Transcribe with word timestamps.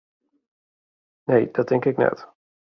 Nee, 1.23 1.51
dat 1.51 1.67
tink 1.67 1.85
ik 1.85 1.97
net. 1.97 2.29